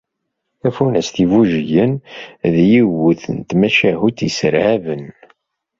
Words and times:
tafunast 0.61 1.13
igujilen 1.23 1.93
d 2.53 2.55
yiwet 2.69 3.23
n 3.35 3.37
tmacahut 3.49 4.19
isserhaben 4.27 5.03